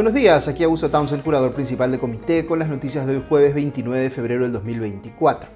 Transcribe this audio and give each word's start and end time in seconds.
Buenos 0.00 0.14
días, 0.14 0.48
aquí 0.48 0.64
Augusto 0.64 0.90
Townsend, 0.90 1.22
curador 1.22 1.52
principal 1.52 1.92
de 1.92 1.98
Comité, 1.98 2.46
con 2.46 2.58
las 2.58 2.70
noticias 2.70 3.06
de 3.06 3.16
hoy 3.16 3.24
jueves 3.28 3.54
29 3.54 4.04
de 4.04 4.08
febrero 4.08 4.44
del 4.44 4.52
2024. 4.52 5.50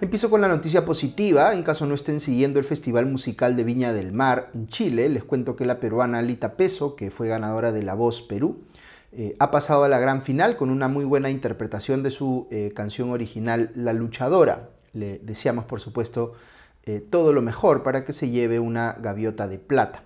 Empiezo 0.00 0.30
con 0.30 0.40
la 0.40 0.48
noticia 0.48 0.86
positiva, 0.86 1.52
en 1.52 1.62
caso 1.62 1.84
no 1.84 1.94
estén 1.94 2.20
siguiendo 2.20 2.58
el 2.58 2.64
Festival 2.64 3.04
Musical 3.04 3.56
de 3.56 3.64
Viña 3.64 3.92
del 3.92 4.10
Mar 4.10 4.48
en 4.54 4.68
Chile, 4.68 5.10
les 5.10 5.22
cuento 5.22 5.54
que 5.54 5.66
la 5.66 5.80
peruana 5.80 6.22
Lita 6.22 6.56
Peso, 6.56 6.96
que 6.96 7.10
fue 7.10 7.28
ganadora 7.28 7.72
de 7.72 7.82
La 7.82 7.92
Voz 7.92 8.22
Perú, 8.22 8.62
eh, 9.12 9.36
ha 9.38 9.50
pasado 9.50 9.84
a 9.84 9.88
la 9.90 9.98
gran 9.98 10.22
final 10.22 10.56
con 10.56 10.70
una 10.70 10.88
muy 10.88 11.04
buena 11.04 11.28
interpretación 11.28 12.02
de 12.02 12.10
su 12.10 12.48
eh, 12.50 12.72
canción 12.74 13.10
original 13.10 13.70
La 13.74 13.92
Luchadora. 13.92 14.70
Le 14.94 15.18
deseamos, 15.18 15.66
por 15.66 15.82
supuesto, 15.82 16.32
eh, 16.84 17.00
todo 17.00 17.34
lo 17.34 17.42
mejor 17.42 17.82
para 17.82 18.06
que 18.06 18.14
se 18.14 18.30
lleve 18.30 18.60
una 18.60 18.96
gaviota 18.98 19.46
de 19.46 19.58
plata. 19.58 20.04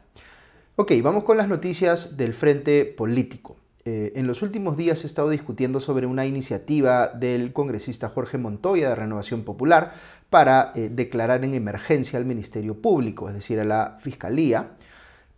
Ok, 0.74 0.94
vamos 1.00 1.22
con 1.22 1.36
las 1.36 1.46
noticias 1.46 2.16
del 2.16 2.34
frente 2.34 2.84
político. 2.84 3.54
Eh, 3.90 4.12
en 4.16 4.26
los 4.26 4.42
últimos 4.42 4.76
días 4.76 5.02
he 5.02 5.06
estado 5.06 5.30
discutiendo 5.30 5.80
sobre 5.80 6.04
una 6.04 6.26
iniciativa 6.26 7.08
del 7.08 7.54
congresista 7.54 8.10
Jorge 8.10 8.36
Montoya 8.36 8.90
de 8.90 8.94
Renovación 8.94 9.44
Popular 9.44 9.94
para 10.28 10.72
eh, 10.74 10.90
declarar 10.92 11.42
en 11.42 11.54
emergencia 11.54 12.18
al 12.18 12.26
Ministerio 12.26 12.82
Público, 12.82 13.30
es 13.30 13.34
decir, 13.34 13.58
a 13.60 13.64
la 13.64 13.96
Fiscalía, 14.02 14.72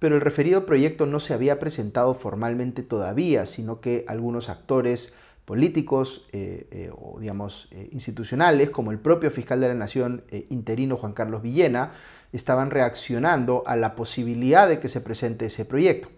pero 0.00 0.16
el 0.16 0.20
referido 0.20 0.66
proyecto 0.66 1.06
no 1.06 1.20
se 1.20 1.32
había 1.32 1.60
presentado 1.60 2.12
formalmente 2.14 2.82
todavía, 2.82 3.46
sino 3.46 3.80
que 3.80 4.04
algunos 4.08 4.48
actores 4.48 5.12
políticos 5.44 6.26
eh, 6.32 6.90
o 6.92 7.20
digamos 7.20 7.68
institucionales, 7.92 8.70
como 8.70 8.90
el 8.90 8.98
propio 8.98 9.30
fiscal 9.30 9.60
de 9.60 9.68
la 9.68 9.74
Nación 9.74 10.24
interino 10.48 10.96
Juan 10.96 11.12
Carlos 11.12 11.42
Villena, 11.42 11.92
estaban 12.32 12.70
reaccionando 12.70 13.62
a 13.66 13.76
la 13.76 13.94
posibilidad 13.94 14.68
de 14.68 14.80
que 14.80 14.88
se 14.88 15.00
presente 15.00 15.46
ese 15.46 15.64
proyecto. 15.64 16.08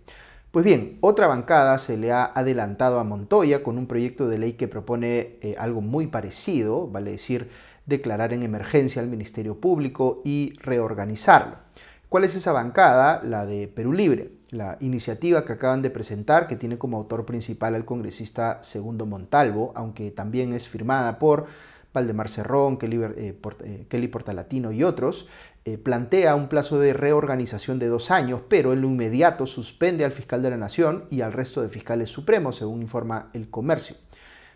Pues 0.53 0.67
bien, 0.67 0.99
otra 1.01 1.29
bancada 1.29 1.79
se 1.79 1.97
le 1.97 2.13
ha 2.13 2.27
adelantado 2.27 3.01
a 3.01 3.05
Montoya 3.05 3.63
con 3.63 3.79
un 3.79 3.87
proyecto 3.87 4.29
de 4.29 4.37
ley 4.37 4.53
que 4.53 4.69
propone 4.69 5.39
eh, 5.41 5.55
algo 5.59 5.81
muy 5.81 6.09
parecido, 6.09 6.89
vale 6.89 7.13
decir, 7.13 7.49
declarar 7.87 8.35
en 8.35 8.43
emergencia 8.43 9.01
al 9.01 9.09
Ministerio 9.09 9.59
Público 9.59 10.21
y 10.27 10.53
reorganizarlo. 10.59 11.57
¿Cuál 12.11 12.25
es 12.25 12.35
esa 12.35 12.53
bancada? 12.53 13.23
La 13.25 13.47
de 13.47 13.67
Perú 13.67 13.95
Libre, 13.95 14.33
la 14.51 14.77
iniciativa 14.81 15.47
que 15.47 15.55
acaban 15.55 15.81
de 15.81 15.89
presentar, 15.89 16.47
que 16.47 16.57
tiene 16.57 16.77
como 16.77 16.99
autor 16.99 17.25
principal 17.25 17.75
al 17.75 17.87
congresista 17.87 18.59
Segundo 18.63 19.07
Montalvo, 19.07 19.73
aunque 19.75 20.11
también 20.11 20.53
es 20.53 20.69
firmada 20.69 21.19
por 21.19 21.47
Valdemar 21.93 22.29
Cerrón, 22.29 22.79
Kelly, 22.79 23.01
eh, 23.17 23.37
eh, 23.65 24.09
Portalatino 24.09 24.73
y 24.73 24.83
otros, 24.83 25.29
eh, 25.65 25.79
plantea 25.79 26.35
un 26.35 26.49
plazo 26.49 26.79
de 26.79 26.93
reorganización 26.93 27.79
de 27.79 27.89
dos 27.89 28.11
años, 28.11 28.41
pero 28.49 28.73
en 28.73 28.81
lo 28.81 28.89
inmediato 28.89 29.47
suspende 29.47 30.05
al 30.05 30.13
fiscal 30.13 30.43
de 30.43 30.51
la 30.51 30.57
Nación 30.57 31.05
y 31.11 31.21
al 31.21 31.33
resto 31.33 31.63
de 31.63 31.69
fiscales 31.69 32.11
supremos, 32.11 32.57
según 32.57 32.83
informa 32.83 33.31
el 33.35 33.49
comercio. 33.49 33.97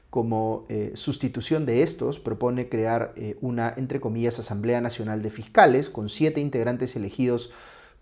Como 0.09 0.67
sustitución 0.95 1.67
de 1.67 1.83
estos, 1.83 2.21
propone 2.21 2.71
crear 2.71 3.13
una, 3.43 3.75
entre 3.77 4.01
comillas, 4.01 4.39
Asamblea 4.39 4.81
Nacional 4.81 5.21
de 5.21 5.29
Fiscales, 5.29 5.91
con 5.91 6.09
siete 6.09 6.41
integrantes 6.41 6.97
elegidos 6.97 7.51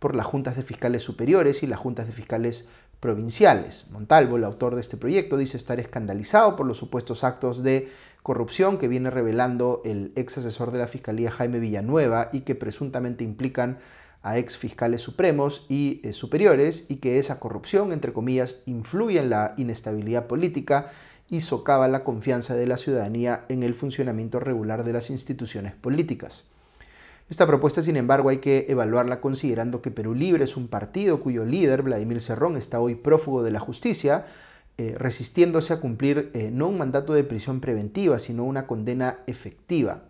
por 0.05 0.15
las 0.15 0.27
juntas 0.27 0.55
de 0.55 0.61
fiscales 0.61 1.03
superiores 1.03 1.63
y 1.63 1.67
las 1.67 1.79
juntas 1.79 2.05
de 2.05 2.13
fiscales 2.13 2.69
provinciales. 3.01 3.87
Montalvo, 3.91 4.37
el 4.37 4.45
autor 4.45 4.75
de 4.75 4.83
este 4.83 4.99
proyecto, 4.99 5.39
dice 5.39 5.57
estar 5.57 5.81
escandalizado 5.81 6.57
por 6.57 6.67
los 6.67 6.77
supuestos 6.77 7.25
actos 7.25 7.63
de 7.63 7.89
corrupción 8.23 8.77
que 8.77 8.87
viene 8.87 9.09
revelando 9.09 9.81
el 9.87 10.13
ex 10.15 10.37
asesor 10.37 10.73
de 10.73 10.79
la 10.81 10.89
Fiscalía 10.89 11.31
Jaime 11.31 11.59
Villanueva 11.59 12.29
y 12.35 12.41
que 12.41 12.55
presuntamente 12.55 13.25
implican 13.25 13.79
a 14.23 14.37
ex 14.37 14.59
fiscales 14.59 15.01
supremos 15.01 15.65
y 15.71 16.03
eh, 16.05 16.13
superiores 16.13 16.85
y 16.91 16.97
que 16.97 17.19
esa 17.19 17.41
corrupción, 17.41 17.91
entre 17.91 18.13
comillas, 18.13 18.61
influye 18.67 19.21
en 19.21 19.31
la 19.31 19.55
inestabilidad 19.57 20.27
política 20.27 20.93
y 21.31 21.41
socava 21.41 21.89
la 21.89 22.05
confianza 22.05 22.55
de 22.55 22.67
la 22.67 22.77
ciudadanía 22.77 23.47
en 23.49 23.63
el 23.63 23.75
funcionamiento 23.75 24.39
regular 24.39 24.85
de 24.85 24.93
las 24.93 25.09
instituciones 25.09 25.73
políticas. 25.73 26.54
Esta 27.31 27.47
propuesta, 27.47 27.81
sin 27.81 27.97
embargo, 27.97 28.29
hay 28.29 28.39
que 28.39 28.67
evaluarla 28.69 29.21
considerando 29.21 29.81
que 29.81 29.91
Perú 29.91 30.15
Libre 30.15 30.45
es 30.45 30.57
un 30.57 30.69
partido 30.69 31.21
cuyo 31.21 31.45
líder, 31.45 31.83
Vladimir 31.83 32.21
Cerrón, 32.21 32.57
está 32.57 32.81
hoy 32.81 32.95
prófugo 32.97 33.43
de 33.43 33.51
la 33.51 33.61
justicia, 33.61 34.25
eh, 34.77 34.95
resistiéndose 34.99 35.73
a 35.73 35.81
cumplir 35.81 36.31
eh, 36.35 36.51
no 36.53 36.69
un 36.69 36.77
mandato 36.77 37.15
de 37.15 37.25
prisión 37.25 37.61
preventiva, 37.61 38.19
sino 38.19 38.45
una 38.45 38.67
condena 38.67 39.21
efectiva. 39.27 40.03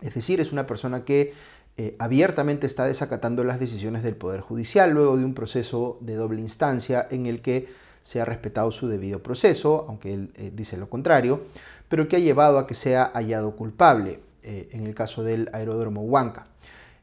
Es 0.00 0.14
decir, 0.14 0.40
es 0.40 0.50
una 0.50 0.66
persona 0.66 1.04
que 1.04 1.34
eh, 1.76 1.94
abiertamente 1.98 2.66
está 2.66 2.84
desacatando 2.86 3.44
las 3.44 3.60
decisiones 3.60 4.02
del 4.02 4.16
Poder 4.16 4.40
Judicial 4.40 4.92
luego 4.92 5.18
de 5.18 5.24
un 5.26 5.34
proceso 5.34 5.98
de 6.00 6.14
doble 6.14 6.40
instancia 6.40 7.06
en 7.10 7.26
el 7.26 7.42
que 7.42 7.68
se 8.00 8.18
ha 8.20 8.24
respetado 8.24 8.70
su 8.70 8.88
debido 8.88 9.22
proceso, 9.22 9.84
aunque 9.88 10.14
él 10.14 10.32
dice 10.54 10.78
lo 10.78 10.88
contrario, 10.88 11.42
pero 11.90 12.08
que 12.08 12.16
ha 12.16 12.20
llevado 12.20 12.58
a 12.58 12.66
que 12.66 12.74
sea 12.74 13.10
hallado 13.12 13.56
culpable, 13.56 14.20
en 14.42 14.86
el 14.86 14.94
caso 14.94 15.22
del 15.22 15.50
aeródromo 15.52 16.02
Huanca. 16.02 16.46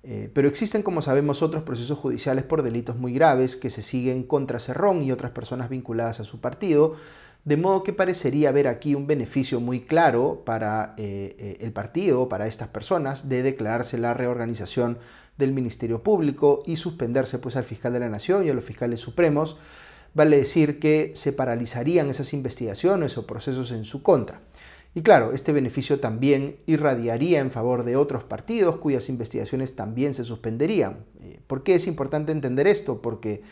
Eh, 0.09 0.29
pero 0.33 0.47
existen, 0.47 0.83
como 0.83 1.01
sabemos, 1.01 1.41
otros 1.41 1.63
procesos 1.63 1.99
judiciales 1.99 2.45
por 2.45 2.63
delitos 2.63 2.95
muy 2.95 3.13
graves 3.13 3.57
que 3.57 3.69
se 3.69 3.81
siguen 3.81 4.23
contra 4.23 4.57
Cerrón 4.57 5.03
y 5.03 5.11
otras 5.11 5.31
personas 5.31 5.69
vinculadas 5.69 6.21
a 6.21 6.23
su 6.23 6.39
partido, 6.39 6.95
de 7.43 7.57
modo 7.57 7.83
que 7.83 7.91
parecería 7.91 8.47
haber 8.47 8.69
aquí 8.69 8.95
un 8.95 9.05
beneficio 9.05 9.59
muy 9.59 9.81
claro 9.81 10.43
para 10.45 10.93
eh, 10.97 11.35
eh, 11.37 11.57
el 11.59 11.73
partido, 11.73 12.29
para 12.29 12.47
estas 12.47 12.69
personas, 12.69 13.27
de 13.27 13.43
declararse 13.43 13.97
la 13.97 14.13
reorganización 14.13 14.97
del 15.37 15.51
Ministerio 15.51 16.01
Público 16.03 16.63
y 16.65 16.77
suspenderse 16.77 17.39
pues, 17.39 17.57
al 17.57 17.65
fiscal 17.65 17.91
de 17.91 17.99
la 17.99 18.09
Nación 18.09 18.45
y 18.45 18.49
a 18.49 18.53
los 18.53 18.63
fiscales 18.63 19.01
supremos. 19.01 19.57
Vale 20.13 20.37
decir 20.37 20.79
que 20.79 21.11
se 21.15 21.33
paralizarían 21.33 22.09
esas 22.09 22.31
investigaciones 22.31 23.17
o 23.17 23.27
procesos 23.27 23.71
en 23.71 23.83
su 23.83 24.03
contra. 24.03 24.39
Y 24.97 25.03
claro, 25.03 25.31
este 25.31 25.52
beneficio 25.52 26.00
también 26.00 26.56
irradiaría 26.66 27.40
en 27.40 27.52
favor 27.52 27.84
de 27.84 27.96
otros 27.96 28.24
partidos 28.24 28.78
cuyas 28.78 29.09
investigaciones 29.09 29.75
también 29.75 30.16
se 30.16 30.24
suspenderían. 30.24 31.06
Eh, 31.22 31.40
¿Por 31.46 31.62
qué 31.62 31.75
es 31.75 31.85
importante 31.85 32.31
entender 32.31 32.66
esto? 32.66 33.00
Porque, 33.00 33.44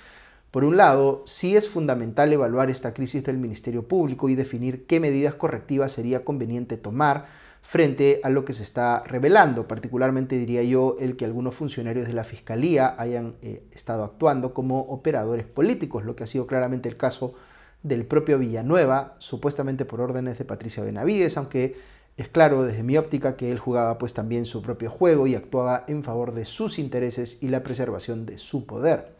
por 0.50 0.64
un 0.64 0.76
lado, 0.76 1.22
sí 1.28 1.56
es 1.56 1.70
fundamental 1.70 2.34
evaluar 2.34 2.72
esta 2.72 2.96
crisis 2.96 3.24
del 3.24 3.38
Ministerio 3.38 3.88
Público 3.88 4.28
y 4.28 4.34
definir 4.34 4.88
qué 4.88 5.00
medidas 5.00 5.36
correctivas 5.36 5.92
sería 5.92 6.26
conveniente 6.26 6.78
tomar 6.78 7.28
frente 7.62 8.22
a 8.24 8.32
lo 8.32 8.44
que 8.44 8.54
se 8.54 8.64
está 8.64 9.04
revelando, 9.06 9.68
particularmente 9.68 10.40
diría 10.40 10.64
yo 10.64 10.96
el 11.00 11.16
que 11.16 11.26
algunos 11.26 11.54
funcionarios 11.54 12.08
de 12.08 12.14
la 12.14 12.24
Fiscalía 12.24 12.96
hayan 12.98 13.36
eh, 13.44 13.62
estado 13.72 14.04
actuando 14.04 14.52
como 14.56 14.80
operadores 14.82 15.46
políticos, 15.46 16.06
lo 16.06 16.16
que 16.16 16.24
ha 16.24 16.28
sido 16.28 16.48
claramente 16.48 16.90
el 16.90 16.98
caso 16.98 17.36
del 17.86 18.06
propio 18.06 18.40
Villanueva, 18.40 19.16
supuestamente 19.20 19.86
por 19.86 20.02
órdenes 20.02 20.40
de 20.40 20.46
Patricia 20.46 20.84
Benavides, 20.84 21.38
aunque 21.38 21.76
es 22.18 22.28
claro 22.30 22.64
desde 22.64 22.82
mi 22.82 22.98
óptica 22.98 23.36
que 23.36 23.52
él 23.52 23.60
jugaba 23.60 23.98
pues 24.00 24.14
también 24.14 24.46
su 24.46 24.62
propio 24.62 24.90
juego 24.90 25.28
y 25.28 25.36
actuaba 25.36 25.84
en 25.88 26.04
favor 26.04 26.34
de 26.34 26.46
sus 26.46 26.80
intereses 26.80 27.38
y 27.42 27.50
la 27.50 27.62
preservación 27.62 28.26
de 28.26 28.40
su 28.40 28.66
poder. 28.66 29.14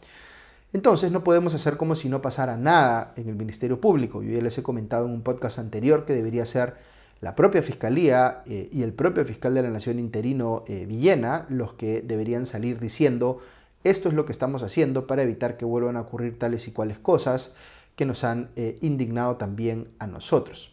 Entonces 0.72 1.12
no 1.12 1.22
podemos 1.22 1.54
hacer 1.54 1.76
como 1.76 1.94
si 1.94 2.08
no 2.08 2.20
pasara 2.20 2.56
nada 2.56 3.12
en 3.16 3.28
el 3.28 3.36
Ministerio 3.36 3.80
Público. 3.80 4.22
Yo 4.22 4.32
ya 4.32 4.42
les 4.42 4.58
he 4.58 4.62
comentado 4.64 5.06
en 5.06 5.12
un 5.12 5.22
podcast 5.22 5.60
anterior 5.60 6.04
que 6.04 6.14
debería 6.14 6.44
ser 6.44 6.74
la 7.20 7.36
propia 7.36 7.62
Fiscalía 7.62 8.42
eh, 8.46 8.68
y 8.72 8.82
el 8.82 8.92
propio 8.92 9.24
fiscal 9.24 9.54
de 9.54 9.62
la 9.62 9.70
Nación 9.70 10.00
interino 10.00 10.64
eh, 10.66 10.86
Villena 10.86 11.46
los 11.48 11.74
que 11.74 12.02
deberían 12.02 12.46
salir 12.46 12.80
diciendo 12.80 13.40
esto 13.84 14.08
es 14.08 14.14
lo 14.16 14.26
que 14.26 14.32
estamos 14.32 14.64
haciendo 14.64 15.06
para 15.06 15.22
evitar 15.22 15.56
que 15.56 15.64
vuelvan 15.64 15.96
a 15.96 16.00
ocurrir 16.00 16.38
tales 16.38 16.66
y 16.66 16.72
cuales 16.72 16.98
cosas 16.98 17.54
que 17.96 18.06
nos 18.06 18.22
han 18.24 18.50
eh, 18.56 18.76
indignado 18.82 19.36
también 19.36 19.88
a 19.98 20.06
nosotros. 20.06 20.72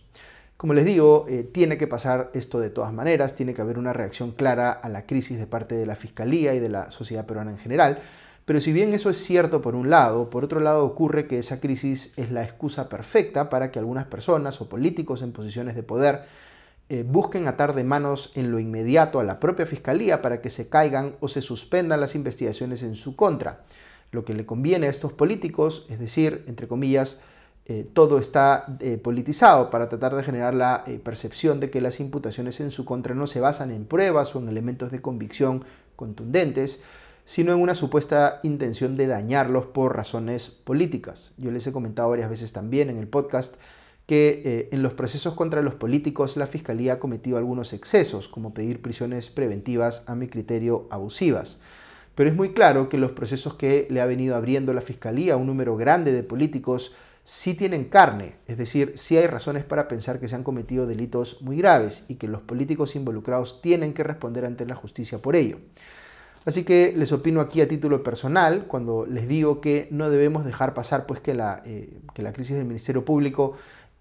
Como 0.58 0.74
les 0.74 0.86
digo, 0.86 1.26
eh, 1.28 1.44
tiene 1.44 1.78
que 1.78 1.88
pasar 1.88 2.30
esto 2.34 2.60
de 2.60 2.70
todas 2.70 2.94
maneras, 2.94 3.36
tiene 3.36 3.54
que 3.54 3.62
haber 3.62 3.78
una 3.78 3.92
reacción 3.92 4.32
clara 4.32 4.72
a 4.72 4.88
la 4.88 5.06
crisis 5.06 5.38
de 5.38 5.48
parte 5.48 5.76
de 5.76 5.86
la 5.86 5.96
Fiscalía 5.96 6.54
y 6.54 6.60
de 6.60 6.70
la 6.70 6.92
sociedad 6.92 7.26
peruana 7.26 7.52
en 7.52 7.58
general, 7.58 8.00
pero 8.46 8.60
si 8.60 8.74
bien 8.74 8.94
eso 8.94 9.10
es 9.10 9.18
cierto 9.18 9.62
por 9.62 9.74
un 9.76 9.90
lado, 9.90 10.30
por 10.30 10.44
otro 10.44 10.60
lado 10.60 10.86
ocurre 10.86 11.28
que 11.28 11.40
esa 11.40 11.60
crisis 11.62 12.14
es 12.18 12.30
la 12.32 12.44
excusa 12.44 12.90
perfecta 12.90 13.50
para 13.50 13.72
que 13.72 13.80
algunas 13.80 14.06
personas 14.06 14.60
o 14.60 14.68
políticos 14.68 15.22
en 15.22 15.32
posiciones 15.32 15.76
de 15.76 15.84
poder 15.84 16.24
eh, 16.90 17.04
busquen 17.08 17.48
atar 17.48 17.74
de 17.74 17.86
manos 17.86 18.34
en 18.36 18.52
lo 18.52 18.60
inmediato 18.60 19.22
a 19.22 19.24
la 19.24 19.40
propia 19.40 19.66
Fiscalía 19.66 20.22
para 20.22 20.42
que 20.42 20.50
se 20.50 20.68
caigan 20.68 21.16
o 21.22 21.30
se 21.30 21.42
suspendan 21.42 22.02
las 22.02 22.16
investigaciones 22.16 22.84
en 22.84 22.96
su 22.96 23.16
contra 23.16 23.64
lo 24.14 24.24
que 24.26 24.34
le 24.34 24.46
conviene 24.46 24.88
a 24.88 24.90
estos 24.90 25.12
políticos, 25.12 25.86
es 25.90 26.00
decir, 26.00 26.44
entre 26.48 26.68
comillas, 26.68 27.22
eh, 27.66 27.88
todo 27.94 28.20
está 28.20 28.78
eh, 28.82 28.98
politizado 28.98 29.70
para 29.70 29.88
tratar 29.88 30.14
de 30.16 30.24
generar 30.24 30.54
la 30.54 30.84
eh, 30.86 31.00
percepción 31.02 31.62
de 31.62 31.70
que 31.70 31.80
las 31.80 32.02
imputaciones 32.02 32.60
en 32.60 32.72
su 32.72 32.84
contra 32.84 33.16
no 33.16 33.26
se 33.26 33.40
basan 33.40 33.72
en 33.72 33.86
pruebas 33.86 34.36
o 34.36 34.40
en 34.40 34.50
elementos 34.50 34.92
de 34.92 35.02
convicción 35.02 35.64
contundentes, 35.96 36.82
sino 37.24 37.54
en 37.54 37.62
una 37.62 37.74
supuesta 37.74 38.42
intención 38.44 38.98
de 38.98 39.08
dañarlos 39.08 39.66
por 39.68 39.96
razones 39.96 40.50
políticas. 40.50 41.34
Yo 41.38 41.52
les 41.52 41.66
he 41.66 41.72
comentado 41.72 42.10
varias 42.10 42.30
veces 42.30 42.52
también 42.52 42.90
en 42.90 42.98
el 42.98 43.08
podcast 43.08 43.56
que 44.08 44.68
en 44.74 44.84
los 44.84 44.94
procesos 44.94 45.34
contra 45.34 45.62
los 45.62 45.76
políticos 45.76 46.36
la 46.36 46.46
Fiscalía 46.46 46.94
ha 46.94 47.00
cometido 47.00 47.38
algunos 47.38 47.72
excesos, 47.72 48.28
como 48.28 48.54
pedir 48.54 48.82
prisiones 48.82 49.30
preventivas 49.30 50.04
a 50.10 50.16
mi 50.16 50.28
criterio 50.28 50.88
abusivas. 50.90 51.62
Pero 52.16 52.30
es 52.30 52.36
muy 52.36 52.54
claro 52.54 52.90
que 52.90 52.98
los 52.98 53.12
procesos 53.12 53.56
que 53.56 53.88
le 53.90 54.02
ha 54.02 54.06
venido 54.06 54.36
abriendo 54.36 54.74
la 54.74 54.82
Fiscalía 54.82 55.34
a 55.34 55.38
un 55.38 55.48
número 55.48 55.76
grande 55.76 56.12
de 56.12 56.24
políticos 56.24 56.94
sí 57.24 57.54
tienen 57.54 57.86
carne, 57.86 58.36
es 58.48 58.58
decir, 58.58 58.94
sí 58.96 59.16
hay 59.16 59.28
razones 59.28 59.64
para 59.64 59.88
pensar 59.88 60.20
que 60.20 60.28
se 60.28 60.36
han 60.36 60.44
cometido 60.44 60.86
delitos 60.86 61.42
muy 61.42 61.58
graves 61.58 62.06
y 62.10 62.16
que 62.16 62.28
los 62.28 62.42
políticos 62.42 62.96
involucrados 62.96 63.62
tienen 63.62 63.94
que 63.94 64.04
responder 64.04 64.46
ante 64.46 64.66
la 64.66 64.76
justicia 64.76 65.20
por 65.20 65.36
ello. 65.36 65.60
Así 66.46 66.66
que 66.66 66.94
les 66.96 67.14
opino 67.14 67.40
aquí 67.40 67.62
a 67.62 67.68
título 67.70 68.04
personal 68.04 68.66
cuando 68.68 69.06
les 69.06 69.30
digo 69.30 69.62
que 69.62 69.88
no 69.92 70.10
debemos 70.10 70.44
dejar 70.44 70.74
pasar 70.74 71.06
pues, 71.06 71.22
que, 71.22 71.34
la, 71.34 71.64
eh, 71.66 72.02
que 72.14 72.22
la 72.22 72.34
crisis 72.34 72.58
del 72.58 72.66
Ministerio 72.66 73.06
Público 73.06 73.54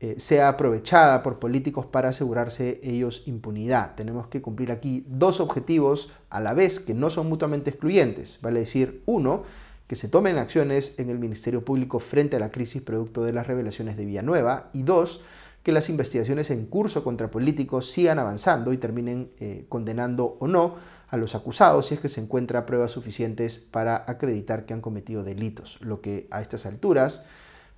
eh, 0.04 0.16
sea 0.18 0.48
aprovechada 0.48 1.22
por 1.22 1.38
políticos 1.38 1.86
para 1.86 2.08
asegurarse 2.08 2.80
ellos 2.82 3.22
impunidad. 3.26 3.94
Tenemos 3.94 4.26
que 4.26 4.42
cumplir 4.42 4.72
aquí 4.72 5.04
dos 5.06 5.38
objetivos 5.38 6.10
a 6.28 6.40
la 6.40 6.54
vez 6.54 6.80
que 6.80 6.92
no 6.92 7.08
son 7.08 7.28
mutuamente 7.28 7.70
excluyentes. 7.70 8.40
Vale 8.42 8.58
decir, 8.58 9.04
uno, 9.06 9.44
que 9.86 9.94
se 9.94 10.08
tomen 10.08 10.38
acciones 10.38 10.98
en 10.98 11.08
el 11.08 11.20
Ministerio 11.20 11.64
Público 11.64 12.00
frente 12.00 12.34
a 12.34 12.40
la 12.40 12.50
crisis 12.50 12.82
producto 12.82 13.22
de 13.22 13.32
las 13.32 13.46
revelaciones 13.46 13.96
de 13.96 14.04
Villanueva. 14.04 14.70
Y 14.72 14.82
dos, 14.82 15.20
que 15.62 15.70
las 15.70 15.88
investigaciones 15.88 16.50
en 16.50 16.66
curso 16.66 17.04
contra 17.04 17.30
políticos 17.30 17.88
sigan 17.88 18.18
avanzando 18.18 18.72
y 18.72 18.78
terminen 18.78 19.30
eh, 19.38 19.66
condenando 19.68 20.36
o 20.40 20.48
no 20.48 20.74
a 21.10 21.16
los 21.16 21.36
acusados 21.36 21.86
si 21.86 21.94
es 21.94 22.00
que 22.00 22.08
se 22.08 22.20
encuentra 22.20 22.66
pruebas 22.66 22.90
suficientes 22.90 23.60
para 23.60 24.02
acreditar 24.08 24.66
que 24.66 24.74
han 24.74 24.80
cometido 24.80 25.22
delitos, 25.22 25.78
lo 25.80 26.00
que 26.00 26.26
a 26.32 26.42
estas 26.42 26.66
alturas 26.66 27.22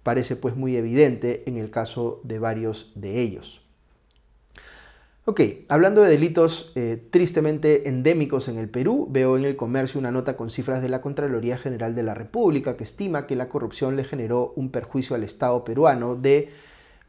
parece 0.05 0.37
pues 0.37 0.55
muy 0.55 0.77
evidente 0.77 1.43
en 1.47 1.57
el 1.57 1.71
caso 1.71 2.21
de 2.23 2.39
varios 2.39 2.93
de 2.95 3.21
ellos. 3.21 3.61
Ok, 5.27 5.41
hablando 5.71 6.03
de 6.03 6.11
delitos 6.11 6.71
eh, 6.75 7.03
tristemente 7.11 7.89
endémicos 7.89 8.47
en 8.49 8.59
el 8.59 8.69
Perú, 8.69 9.09
veo 9.11 9.39
en 9.39 9.47
el 9.47 9.57
comercio 9.57 9.99
una 9.99 10.11
nota 10.11 10.37
con 10.37 10.51
cifras 10.51 10.83
de 10.83 10.91
la 10.91 11.01
Contraloría 11.01 11.57
General 11.57 11.95
de 11.95 12.03
la 12.03 12.13
República 12.13 12.77
que 12.77 12.85
estima 12.85 13.27
que 13.27 13.35
la 13.35 13.49
corrupción 13.49 13.97
le 13.97 14.05
generó 14.05 14.53
un 14.55 14.71
perjuicio 14.71 15.17
al 15.17 15.25
Estado 15.25 15.65
peruano 15.65 16.15
de 16.15 16.51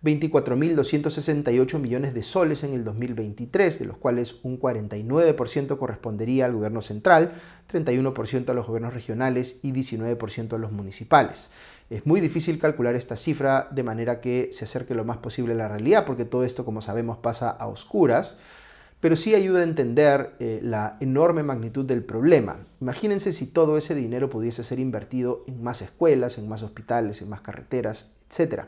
24.268 0.01 1.77
millones 1.79 2.13
de 2.13 2.23
soles 2.23 2.63
en 2.63 2.73
el 2.73 2.85
2023, 2.85 3.79
de 3.79 3.85
los 3.85 3.97
cuales 3.97 4.35
un 4.43 4.61
49% 4.61 5.77
correspondería 5.77 6.45
al 6.45 6.53
gobierno 6.53 6.81
central, 6.81 7.33
31% 7.69 8.49
a 8.49 8.53
los 8.53 8.67
gobiernos 8.67 8.93
regionales 8.93 9.59
y 9.61 9.73
19% 9.73 10.53
a 10.53 10.57
los 10.57 10.71
municipales. 10.71 11.49
Es 11.89 12.05
muy 12.05 12.19
difícil 12.19 12.57
calcular 12.57 12.95
esta 12.95 13.15
cifra 13.15 13.67
de 13.71 13.83
manera 13.83 14.19
que 14.19 14.49
se 14.51 14.65
acerque 14.65 14.95
lo 14.95 15.05
más 15.05 15.17
posible 15.17 15.53
a 15.53 15.57
la 15.57 15.67
realidad, 15.67 16.05
porque 16.05 16.25
todo 16.25 16.43
esto, 16.43 16.65
como 16.65 16.81
sabemos, 16.81 17.17
pasa 17.17 17.49
a 17.49 17.67
oscuras, 17.67 18.37
pero 18.99 19.15
sí 19.15 19.35
ayuda 19.35 19.59
a 19.59 19.63
entender 19.63 20.35
eh, 20.39 20.59
la 20.63 20.97
enorme 20.99 21.43
magnitud 21.43 21.85
del 21.85 22.03
problema. 22.03 22.57
Imagínense 22.81 23.31
si 23.33 23.45
todo 23.45 23.77
ese 23.77 23.93
dinero 23.93 24.31
pudiese 24.31 24.63
ser 24.63 24.79
invertido 24.79 25.43
en 25.47 25.61
más 25.61 25.83
escuelas, 25.83 26.39
en 26.39 26.49
más 26.49 26.63
hospitales, 26.63 27.21
en 27.21 27.29
más 27.29 27.41
carreteras, 27.41 28.11
etc. 28.31 28.63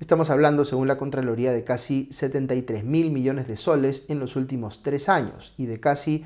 Estamos 0.00 0.28
hablando, 0.28 0.66
según 0.66 0.86
la 0.86 0.98
Contraloría, 0.98 1.50
de 1.52 1.64
casi 1.64 2.08
73 2.10 2.84
mil 2.84 3.10
millones 3.10 3.48
de 3.48 3.56
soles 3.56 4.04
en 4.10 4.18
los 4.18 4.36
últimos 4.36 4.82
tres 4.82 5.08
años 5.08 5.54
y 5.56 5.64
de 5.64 5.80
casi 5.80 6.24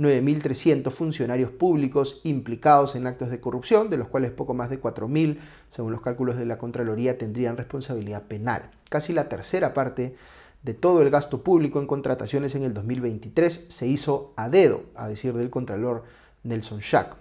9.300 0.00 0.90
funcionarios 0.90 1.50
públicos 1.50 2.22
implicados 2.24 2.96
en 2.96 3.06
actos 3.06 3.30
de 3.30 3.38
corrupción, 3.38 3.90
de 3.90 3.98
los 3.98 4.08
cuales 4.08 4.30
poco 4.30 4.54
más 4.54 4.70
de 4.70 4.80
4.000, 4.80 5.36
según 5.68 5.92
los 5.92 6.00
cálculos 6.00 6.36
de 6.36 6.46
la 6.46 6.56
Contraloría, 6.56 7.18
tendrían 7.18 7.58
responsabilidad 7.58 8.22
penal. 8.22 8.70
Casi 8.88 9.12
la 9.12 9.28
tercera 9.28 9.74
parte 9.74 10.14
de 10.62 10.74
todo 10.74 11.02
el 11.02 11.10
gasto 11.10 11.42
público 11.42 11.80
en 11.80 11.86
contrataciones 11.86 12.54
en 12.54 12.64
el 12.64 12.72
2023 12.72 13.66
se 13.68 13.86
hizo 13.86 14.32
a 14.36 14.48
dedo, 14.48 14.84
a 14.94 15.06
decir 15.06 15.34
del 15.34 15.50
Contralor 15.50 16.04
Nelson 16.44 16.80
Schack. 16.80 17.16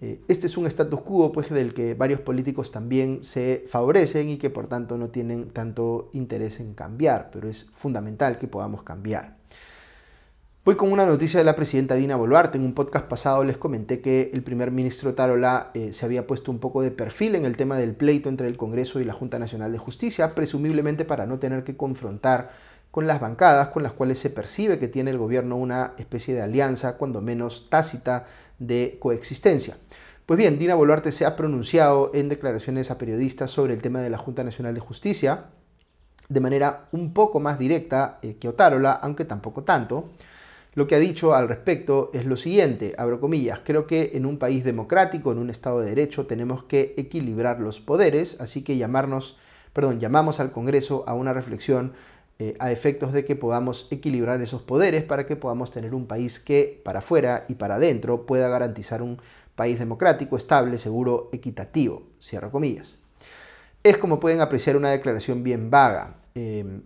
Eh, 0.00 0.20
este 0.28 0.46
es 0.46 0.56
un 0.56 0.66
status 0.66 1.00
quo 1.00 1.30
pues, 1.32 1.50
del 1.50 1.72
que 1.72 1.94
varios 1.94 2.20
políticos 2.20 2.70
también 2.72 3.22
se 3.22 3.64
favorecen 3.68 4.28
y 4.28 4.38
que 4.38 4.50
por 4.50 4.66
tanto 4.66 4.98
no 4.98 5.08
tienen 5.08 5.50
tanto 5.50 6.10
interés 6.12 6.58
en 6.58 6.74
cambiar, 6.74 7.30
pero 7.32 7.48
es 7.48 7.70
fundamental 7.74 8.38
que 8.38 8.48
podamos 8.48 8.82
cambiar. 8.82 9.37
Voy 10.64 10.76
con 10.76 10.92
una 10.92 11.06
noticia 11.06 11.38
de 11.38 11.44
la 11.44 11.56
presidenta 11.56 11.94
Dina 11.94 12.16
Boluarte. 12.16 12.58
En 12.58 12.64
un 12.64 12.74
podcast 12.74 13.06
pasado 13.06 13.42
les 13.42 13.56
comenté 13.56 14.00
que 14.00 14.30
el 14.34 14.42
primer 14.42 14.70
ministro 14.70 15.14
Tarola 15.14 15.70
eh, 15.72 15.92
se 15.94 16.04
había 16.04 16.26
puesto 16.26 16.50
un 16.50 16.58
poco 16.58 16.82
de 16.82 16.90
perfil 16.90 17.36
en 17.36 17.46
el 17.46 17.56
tema 17.56 17.78
del 17.78 17.94
pleito 17.94 18.28
entre 18.28 18.48
el 18.48 18.58
Congreso 18.58 19.00
y 19.00 19.04
la 19.04 19.14
Junta 19.14 19.38
Nacional 19.38 19.72
de 19.72 19.78
Justicia, 19.78 20.34
presumiblemente 20.34 21.06
para 21.06 21.26
no 21.26 21.38
tener 21.38 21.64
que 21.64 21.76
confrontar 21.76 22.50
con 22.90 23.06
las 23.06 23.20
bancadas 23.20 23.68
con 23.68 23.82
las 23.82 23.92
cuales 23.92 24.18
se 24.18 24.30
percibe 24.30 24.78
que 24.78 24.88
tiene 24.88 25.10
el 25.10 25.18
gobierno 25.18 25.56
una 25.56 25.94
especie 25.96 26.34
de 26.34 26.42
alianza, 26.42 26.98
cuando 26.98 27.22
menos 27.22 27.70
tácita, 27.70 28.26
de 28.58 28.98
coexistencia. 29.00 29.78
Pues 30.26 30.36
bien, 30.36 30.58
Dina 30.58 30.74
Boluarte 30.74 31.12
se 31.12 31.24
ha 31.24 31.36
pronunciado 31.36 32.10
en 32.12 32.28
declaraciones 32.28 32.90
a 32.90 32.98
periodistas 32.98 33.50
sobre 33.50 33.72
el 33.72 33.80
tema 33.80 34.00
de 34.00 34.10
la 34.10 34.18
Junta 34.18 34.44
Nacional 34.44 34.74
de 34.74 34.80
Justicia 34.80 35.46
de 36.28 36.40
manera 36.40 36.88
un 36.92 37.12
poco 37.12 37.40
más 37.40 37.58
directa 37.58 38.18
eh, 38.22 38.36
que 38.36 38.48
Otárola, 38.48 38.92
aunque 38.92 39.24
tampoco 39.24 39.64
tanto. 39.64 40.10
Lo 40.78 40.86
que 40.86 40.94
ha 40.94 41.00
dicho 41.00 41.34
al 41.34 41.48
respecto 41.48 42.12
es 42.14 42.24
lo 42.24 42.36
siguiente, 42.36 42.94
abro 42.98 43.18
comillas, 43.18 43.62
creo 43.64 43.88
que 43.88 44.12
en 44.14 44.24
un 44.24 44.38
país 44.38 44.62
democrático, 44.62 45.32
en 45.32 45.38
un 45.38 45.50
Estado 45.50 45.80
de 45.80 45.88
Derecho, 45.88 46.28
tenemos 46.28 46.62
que 46.62 46.94
equilibrar 46.96 47.58
los 47.58 47.80
poderes, 47.80 48.40
así 48.40 48.62
que 48.62 48.76
llamarnos, 48.76 49.36
perdón, 49.72 49.98
llamamos 49.98 50.38
al 50.38 50.52
Congreso 50.52 51.02
a 51.08 51.14
una 51.14 51.32
reflexión 51.32 51.94
eh, 52.38 52.54
a 52.60 52.70
efectos 52.70 53.12
de 53.12 53.24
que 53.24 53.34
podamos 53.34 53.88
equilibrar 53.90 54.40
esos 54.40 54.62
poderes 54.62 55.02
para 55.02 55.26
que 55.26 55.34
podamos 55.34 55.72
tener 55.72 55.96
un 55.96 56.06
país 56.06 56.38
que 56.38 56.80
para 56.84 57.00
afuera 57.00 57.44
y 57.48 57.54
para 57.54 57.74
adentro 57.74 58.24
pueda 58.24 58.48
garantizar 58.48 59.02
un 59.02 59.20
país 59.56 59.80
democrático, 59.80 60.36
estable, 60.36 60.78
seguro, 60.78 61.28
equitativo. 61.32 62.04
Cierro 62.22 62.52
comillas. 62.52 63.00
Es 63.82 63.96
como 63.96 64.20
pueden 64.20 64.40
apreciar 64.40 64.76
una 64.76 64.90
declaración 64.90 65.42
bien 65.42 65.70
vaga. 65.70 66.18
Em, 66.36 66.82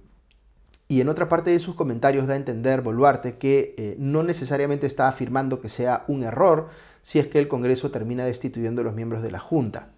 y 0.93 1.01
en 1.01 1.09
otra 1.09 1.27
parte 1.27 1.49
de 1.49 1.59
sus 1.59 1.75
comentarios 1.75 2.27
da 2.27 2.35
a 2.35 2.37
entender 2.37 2.83
Boluarte 2.83 3.39
que 3.39 3.75
eh, 3.79 3.97
no 3.99 4.23
necesariamente 4.23 4.87
está 4.87 5.09
afirmando 5.09 5.59
que 5.59 5.71
sea 5.71 6.05
un 6.07 6.23
error 6.23 6.69
si 7.01 7.19
es 7.19 7.29
que 7.29 7.39
el 7.39 7.49
Congreso 7.49 7.91
termina 7.91 8.27
destituyendo 8.27 8.83
a 8.83 8.85
los 8.85 8.95
miembros 8.95 9.23
de 9.23 9.31
la 9.31 9.39
Junta. 9.39 9.89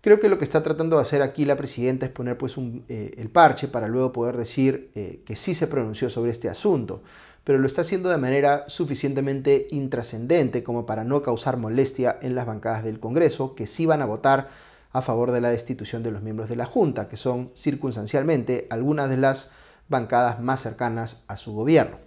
Creo 0.00 0.18
que 0.18 0.28
lo 0.28 0.36
que 0.36 0.42
está 0.42 0.64
tratando 0.64 0.96
de 0.96 1.02
hacer 1.02 1.22
aquí 1.22 1.44
la 1.44 1.54
presidenta 1.54 2.06
es 2.06 2.10
poner 2.10 2.36
pues 2.36 2.56
eh, 2.88 3.14
el 3.16 3.28
parche 3.28 3.68
para 3.68 3.86
luego 3.86 4.10
poder 4.12 4.36
decir 4.36 4.90
eh, 4.96 5.20
que 5.24 5.36
sí 5.36 5.54
se 5.54 5.68
pronunció 5.68 6.10
sobre 6.10 6.32
este 6.32 6.48
asunto, 6.48 7.04
pero 7.44 7.60
lo 7.60 7.68
está 7.68 7.82
haciendo 7.82 8.08
de 8.08 8.18
manera 8.18 8.64
suficientemente 8.66 9.68
intrascendente 9.70 10.64
como 10.64 10.86
para 10.86 11.04
no 11.04 11.22
causar 11.22 11.56
molestia 11.56 12.18
en 12.20 12.34
las 12.34 12.46
bancadas 12.46 12.82
del 12.82 12.98
Congreso, 12.98 13.54
que 13.54 13.68
sí 13.68 13.86
van 13.86 14.02
a 14.02 14.06
votar 14.06 14.48
a 14.90 15.02
favor 15.02 15.30
de 15.30 15.40
la 15.40 15.50
destitución 15.50 16.02
de 16.02 16.10
los 16.10 16.22
miembros 16.22 16.48
de 16.48 16.56
la 16.56 16.66
Junta, 16.66 17.08
que 17.08 17.16
son 17.16 17.52
circunstancialmente 17.54 18.66
algunas 18.70 19.08
de 19.08 19.18
las 19.18 19.52
bancadas 19.88 20.40
más 20.40 20.60
cercanas 20.62 21.22
a 21.28 21.36
su 21.36 21.52
gobierno. 21.52 21.98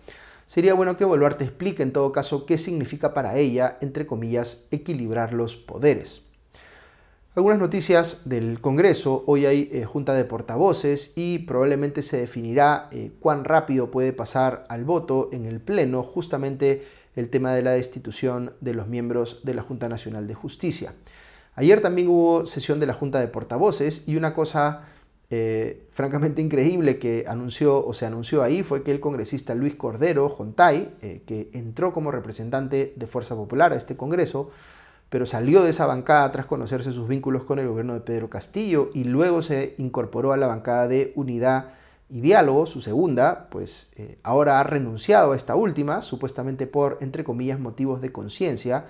Sería 0.45 0.73
bueno 0.73 0.97
que 0.97 1.05
Boluarte 1.05 1.43
explique 1.43 1.83
en 1.83 1.93
todo 1.93 2.11
caso 2.11 2.45
qué 2.45 2.57
significa 2.57 3.13
para 3.13 3.37
ella, 3.37 3.77
entre 3.81 4.07
comillas, 4.07 4.65
equilibrar 4.71 5.31
los 5.31 5.55
poderes. 5.55 6.23
Algunas 7.35 7.59
noticias 7.59 8.23
del 8.25 8.59
Congreso. 8.59 9.23
Hoy 9.27 9.45
hay 9.45 9.69
eh, 9.71 9.85
junta 9.85 10.15
de 10.15 10.25
portavoces 10.25 11.13
y 11.15 11.39
probablemente 11.39 12.01
se 12.01 12.17
definirá 12.17 12.89
eh, 12.91 13.11
cuán 13.19 13.45
rápido 13.45 13.91
puede 13.91 14.11
pasar 14.11 14.65
al 14.67 14.83
voto 14.83 15.29
en 15.31 15.45
el 15.45 15.61
Pleno 15.61 16.01
justamente 16.01 16.81
el 17.15 17.29
tema 17.29 17.53
de 17.53 17.61
la 17.61 17.71
destitución 17.71 18.53
de 18.59 18.73
los 18.73 18.87
miembros 18.87 19.41
de 19.43 19.53
la 19.53 19.61
Junta 19.61 19.87
Nacional 19.87 20.27
de 20.27 20.33
Justicia. 20.33 20.95
Ayer 21.55 21.81
también 21.81 22.07
hubo 22.07 22.45
sesión 22.45 22.79
de 22.79 22.87
la 22.87 22.93
Junta 22.93 23.19
de 23.19 23.27
Portavoces 23.27 24.07
y 24.07 24.15
una 24.15 24.33
cosa 24.33 24.87
eh, 25.29 25.87
francamente 25.91 26.41
increíble 26.41 26.97
que 26.97 27.25
anunció 27.27 27.85
o 27.85 27.93
se 27.93 28.05
anunció 28.05 28.41
ahí 28.41 28.63
fue 28.63 28.83
que 28.83 28.91
el 28.91 28.99
congresista 28.99 29.55
Luis 29.55 29.75
Cordero 29.75 30.29
Jontay, 30.29 31.21
que 31.25 31.49
entró 31.53 31.93
como 31.93 32.11
representante 32.11 32.93
de 32.95 33.07
Fuerza 33.07 33.35
Popular 33.35 33.73
a 33.73 33.75
este 33.75 33.95
Congreso, 33.95 34.49
pero 35.09 35.25
salió 35.25 35.63
de 35.63 35.71
esa 35.71 35.85
bancada 35.85 36.31
tras 36.31 36.45
conocerse 36.45 36.91
sus 36.91 37.07
vínculos 37.07 37.43
con 37.43 37.59
el 37.59 37.67
gobierno 37.67 37.93
de 37.93 38.01
Pedro 38.01 38.29
Castillo 38.29 38.89
y 38.93 39.03
luego 39.03 39.41
se 39.41 39.75
incorporó 39.77 40.33
a 40.33 40.37
la 40.37 40.47
bancada 40.47 40.87
de 40.87 41.13
Unidad 41.15 41.69
y 42.09 42.21
Diálogo, 42.21 42.65
su 42.65 42.81
segunda, 42.81 43.47
pues 43.51 43.91
eh, 43.95 44.17
ahora 44.23 44.59
ha 44.59 44.63
renunciado 44.63 45.33
a 45.33 45.35
esta 45.35 45.55
última, 45.55 46.01
supuestamente 46.01 46.65
por, 46.65 46.97
entre 47.01 47.23
comillas, 47.23 47.59
motivos 47.59 48.01
de 48.01 48.11
conciencia, 48.11 48.85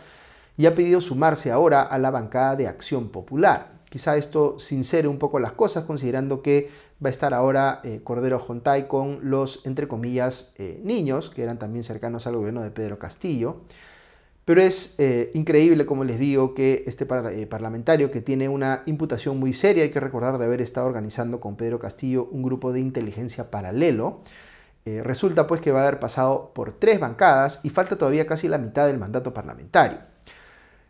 y 0.58 0.66
ha 0.66 0.76
pedido 0.76 1.02
sumarse 1.02 1.52
ahora 1.52 1.82
a 1.82 1.98
la 1.98 2.12
bancada 2.12 2.56
de 2.56 2.68
Acción 2.68 3.10
Popular. 3.10 3.79
Quizá 3.90 4.18
esto 4.18 4.60
sincere 4.60 5.08
un 5.08 5.18
poco 5.18 5.40
las 5.40 5.54
cosas, 5.54 5.84
considerando 5.84 6.44
que 6.44 6.70
va 7.04 7.08
a 7.08 7.10
estar 7.10 7.34
ahora 7.34 7.82
eh, 7.84 8.02
Cordero 8.04 8.38
Jontay 8.38 8.88
con 8.88 9.20
los, 9.24 9.66
entre 9.66 9.88
comillas, 9.88 10.54
eh, 10.58 10.80
niños, 10.84 11.32
que 11.32 11.42
eran 11.42 11.58
también 11.58 11.84
cercanos 11.84 12.28
al 12.28 12.36
gobierno 12.36 12.62
de 12.62 12.70
Pedro 12.70 13.00
Castillo. 13.00 13.62
Pero 14.46 14.62
es 14.62 14.96
eh, 15.00 15.32
increíble, 15.34 15.88
como 15.88 16.04
les 16.04 16.20
digo, 16.20 16.54
que 16.54 16.84
este 16.86 17.06
parlamentario 17.06 18.12
que 18.12 18.22
tiene 18.22 18.48
una 18.48 18.84
imputación 18.86 19.38
muy 19.38 19.54
seria, 19.54 19.84
hay 19.84 19.92
que 19.92 20.00
recordar 20.00 20.38
de 20.38 20.46
haber 20.46 20.62
estado 20.62 20.88
organizando 20.88 21.40
con 21.40 21.56
Pedro 21.56 21.80
Castillo 21.80 22.28
un 22.32 22.44
grupo 22.44 22.72
de 22.72 22.80
inteligencia 22.80 23.52
paralelo, 23.52 24.22
resulta 25.04 25.46
pues 25.46 25.62
que 25.62 25.72
va 25.72 25.82
a 25.82 25.88
haber 25.88 26.00
pasado 26.00 26.52
por 26.56 26.80
tres 26.80 27.00
bancadas 27.00 27.60
y 27.62 27.70
falta 27.70 27.96
todavía 27.96 28.26
casi 28.26 28.48
la 28.48 28.58
mitad 28.58 28.88
del 28.88 28.98
mandato 28.98 29.36
parlamentario. 29.36 30.09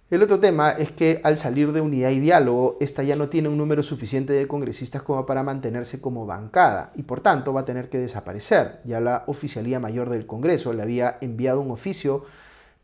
El 0.09 0.23
otro 0.23 0.39
tema 0.39 0.71
es 0.71 0.91
que 0.91 1.21
al 1.23 1.37
salir 1.37 1.71
de 1.71 1.81
unidad 1.81 2.09
y 2.09 2.19
diálogo, 2.19 2.77
esta 2.79 3.03
ya 3.03 3.15
no 3.15 3.29
tiene 3.29 3.47
un 3.47 3.57
número 3.59 3.83
suficiente 3.83 4.33
de 4.33 4.47
congresistas 4.47 5.03
como 5.03 5.23
para 5.27 5.43
mantenerse 5.43 6.01
como 6.01 6.25
bancada 6.25 6.91
y 6.95 7.03
por 7.03 7.21
tanto 7.21 7.53
va 7.53 7.61
a 7.61 7.65
tener 7.65 7.89
que 7.89 7.99
desaparecer. 7.99 8.79
Ya 8.85 8.99
la 8.99 9.23
Oficialía 9.27 9.79
Mayor 9.79 10.09
del 10.09 10.25
Congreso 10.25 10.73
le 10.73 10.81
había 10.81 11.19
enviado 11.21 11.61
un 11.61 11.69
oficio 11.69 12.25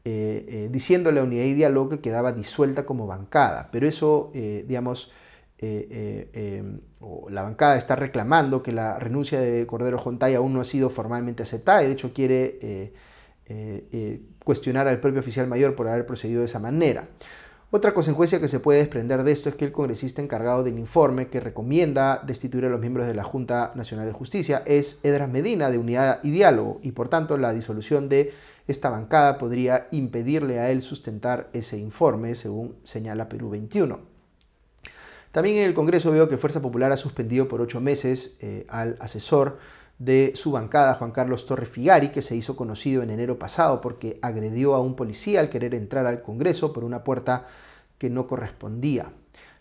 eh, 0.04 0.46
eh, 0.48 0.70
diciéndole 0.72 1.20
a 1.20 1.24
unidad 1.24 1.46
y 1.46 1.56
diálogo 1.56 1.90
que 1.90 2.00
quedaba 2.00 2.32
disuelta 2.32 2.86
como 2.86 3.08
bancada, 3.08 3.70
pero 3.72 3.88
eso, 3.88 4.32
eh, 4.36 4.64
digamos, 4.68 5.12
la 7.30 7.42
bancada 7.42 7.76
está 7.76 7.96
reclamando 7.96 8.62
que 8.62 8.72
la 8.72 9.00
renuncia 9.00 9.40
de 9.40 9.66
Cordero 9.66 9.98
Jontay 9.98 10.36
aún 10.36 10.54
no 10.54 10.62
ha 10.62 10.64
sido 10.64 10.92
formalmente 10.92 11.42
aceptada 11.42 11.82
y 11.82 11.88
de 11.88 11.94
hecho 11.94 12.14
quiere 12.14 12.92
cuestionar 14.44 14.88
al 14.88 15.00
propio 15.00 15.20
oficial 15.20 15.48
mayor 15.48 15.76
por 15.76 15.88
haber 15.88 16.06
procedido 16.06 16.40
de 16.40 16.46
esa 16.46 16.60
manera. 16.60 17.08
Otra 17.72 17.94
consecuencia 17.94 18.40
que 18.40 18.48
se 18.48 18.62
puede 18.62 18.80
desprender 18.80 19.24
de 19.24 19.32
esto 19.32 19.50
es 19.50 19.56
que 19.56 19.66
el 19.66 19.72
congresista 19.72 20.22
encargado 20.22 20.64
del 20.64 20.80
informe 20.80 21.28
que 21.28 21.42
recomienda 21.42 22.22
destituir 22.26 22.64
a 22.66 22.70
los 22.70 22.80
miembros 22.80 23.06
de 23.06 23.14
la 23.14 23.24
Junta 23.24 23.74
Nacional 23.76 24.06
de 24.06 24.14
Justicia 24.14 24.64
es 24.66 25.00
Edras 25.04 25.30
Medina 25.30 25.70
de 25.70 25.78
Unidad 25.78 26.20
y 26.24 26.32
Diálogo 26.32 26.80
y 26.84 26.94
por 26.94 27.10
tanto 27.10 27.38
la 27.38 27.54
disolución 27.54 28.08
de 28.08 28.32
esta 28.68 28.90
bancada 28.90 29.38
podría 29.38 29.88
impedirle 29.92 30.60
a 30.60 30.72
él 30.72 30.84
sustentar 30.84 31.50
ese 31.54 31.78
informe, 31.78 32.36
según 32.36 32.76
señala 32.84 33.28
Perú 33.28 33.50
21. 33.50 34.00
También 35.32 35.58
en 35.58 35.66
el 35.66 35.74
Congreso 35.74 36.12
veo 36.12 36.30
que 36.30 36.38
Fuerza 36.38 36.62
Popular 36.62 36.94
ha 36.94 36.98
suspendido 36.98 37.50
por 37.50 37.60
ocho 37.60 37.82
meses 37.82 38.38
eh, 38.40 38.66
al 38.70 38.96
asesor 39.02 39.58
de 39.98 40.34
su 40.36 40.52
bancada, 40.52 40.96
Juan 40.96 41.12
Carlos 41.12 41.46
Torre 41.46 41.66
Figari, 41.66 42.10
que 42.10 42.22
se 42.22 42.36
hizo 42.36 42.56
conocido 42.56 43.02
en 43.02 43.10
enero 43.10 43.40
pasado 43.40 43.82
porque 43.82 44.20
agredió 44.22 44.76
a 44.76 44.82
un 44.82 44.96
policía 44.96 45.40
al 45.40 45.50
querer 45.50 45.74
entrar 45.74 46.06
al 46.06 46.22
Congreso 46.22 46.74
por 46.74 46.84
una 46.84 47.04
puerta 47.04 47.46
que 47.98 48.10
no 48.10 48.28
correspondía. 48.28 49.12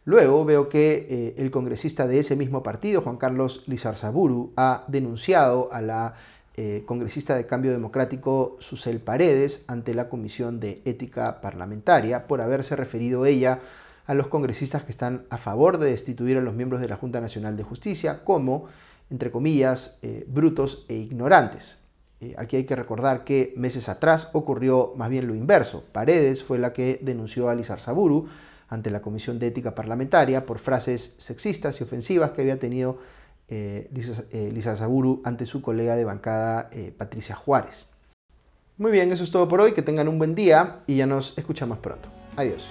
Luego 0.05 0.45
veo 0.45 0.69
que 0.69 1.07
eh, 1.09 1.35
el 1.39 1.51
congresista 1.51 2.07
de 2.07 2.19
ese 2.19 2.37
mismo 2.37 2.63
partido, 2.63 3.01
Juan 3.01 3.17
Carlos 3.17 3.63
Lizarzaburu, 3.67 4.53
ha 4.57 4.85
denunciado 4.89 5.73
a 5.73 5.81
la 5.81 6.15
eh, 6.57 6.83
congresista 6.87 7.35
de 7.35 7.47
Cambio 7.47 7.73
Democrático 7.73 8.57
Susel 8.61 9.01
Paredes 9.01 9.65
ante 9.67 9.95
la 9.95 10.09
Comisión 10.09 10.61
de 10.61 10.83
Ética 10.85 11.41
Parlamentaria 11.41 12.27
por 12.27 12.43
haberse 12.43 12.77
referido 12.77 13.25
ella 13.25 13.61
a 14.07 14.15
los 14.15 14.27
congresistas 14.27 14.85
que 14.85 14.93
están 14.93 15.25
a 15.31 15.39
favor 15.39 15.79
de 15.79 15.91
destituir 15.91 16.37
a 16.37 16.43
los 16.43 16.55
miembros 16.55 16.81
de 16.81 16.89
la 16.89 16.97
Junta 16.97 17.21
Nacional 17.21 17.57
de 17.57 17.65
Justicia 17.65 18.23
como 18.25 18.67
entre 19.15 19.31
comillas, 19.31 19.97
eh, 20.03 20.25
brutos 20.27 20.85
e 20.89 20.97
ignorantes. 20.97 21.79
Eh, 22.21 22.35
aquí 22.37 22.57
hay 22.57 22.65
que 22.65 22.75
recordar 22.75 23.23
que 23.23 23.55
meses 23.57 23.89
atrás 23.89 24.29
ocurrió 24.33 24.93
más 24.97 25.09
bien 25.09 25.29
lo 25.29 25.37
inverso. 25.37 25.85
Paredes 25.93 26.43
fue 26.43 26.59
la 26.59 26.73
que 26.73 26.99
denunció 27.01 27.49
a 27.49 27.55
Lizar 27.55 27.79
Saburu 27.79 28.27
ante 28.69 28.91
la 28.91 29.01
Comisión 29.01 29.39
de 29.39 29.47
Ética 29.47 29.73
Parlamentaria 29.73 30.47
por 30.47 30.59
frases 30.59 31.15
sexistas 31.19 31.81
y 31.81 31.85
ofensivas 31.85 32.33
que 32.33 32.41
había 32.41 32.59
tenido 32.59 32.99
eh, 33.47 33.89
Lizar 34.53 34.77
Saburu 34.77 35.23
ante 35.25 35.45
su 35.45 35.63
colega 35.63 35.95
de 35.95 36.05
bancada 36.05 36.71
Patricia 36.99 37.37
Juárez. 37.37 37.87
Muy 38.79 38.91
bien, 38.91 39.13
eso 39.13 39.23
es 39.23 39.31
todo 39.31 39.47
por 39.47 39.61
hoy. 39.61 39.75
Que 39.75 39.83
tengan 39.83 40.09
un 40.09 40.19
buen 40.19 40.35
día 40.35 40.81
y 40.89 40.97
ya 40.97 41.07
nos 41.07 41.39
escuchamos 41.39 41.79
pronto. 41.79 42.09
Adiós. 42.35 42.67